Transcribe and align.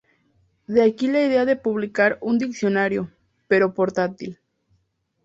De 0.65 0.81
aquí 0.81 1.05
la 1.07 1.21
idea 1.23 1.45
de 1.45 1.55
publicar 1.55 2.17
un 2.21 2.39
diccionario, 2.39 3.11
pero 3.47 3.75
portátil. 3.75 4.39